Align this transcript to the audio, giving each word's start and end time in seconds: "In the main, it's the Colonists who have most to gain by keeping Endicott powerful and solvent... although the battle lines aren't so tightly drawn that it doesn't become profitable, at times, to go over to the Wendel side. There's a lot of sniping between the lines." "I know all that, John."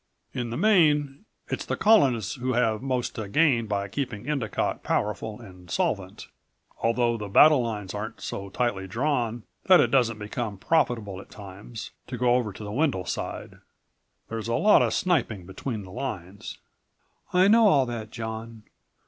"In 0.33 0.49
the 0.49 0.57
main, 0.57 1.25
it's 1.47 1.63
the 1.63 1.77
Colonists 1.77 2.33
who 2.33 2.53
have 2.53 2.81
most 2.81 3.13
to 3.13 3.29
gain 3.29 3.67
by 3.67 3.87
keeping 3.87 4.27
Endicott 4.27 4.81
powerful 4.81 5.39
and 5.39 5.69
solvent... 5.69 6.27
although 6.81 7.17
the 7.17 7.29
battle 7.29 7.61
lines 7.61 7.93
aren't 7.93 8.19
so 8.19 8.49
tightly 8.49 8.87
drawn 8.87 9.43
that 9.65 9.79
it 9.79 9.91
doesn't 9.91 10.17
become 10.17 10.57
profitable, 10.57 11.21
at 11.21 11.29
times, 11.29 11.91
to 12.07 12.17
go 12.17 12.33
over 12.33 12.51
to 12.51 12.63
the 12.63 12.71
Wendel 12.71 13.05
side. 13.05 13.59
There's 14.27 14.47
a 14.47 14.55
lot 14.55 14.81
of 14.81 14.95
sniping 14.95 15.45
between 15.45 15.83
the 15.83 15.91
lines." 15.91 16.57
"I 17.31 17.47
know 17.47 17.67
all 17.67 17.85
that, 17.85 18.09
John." 18.09 18.63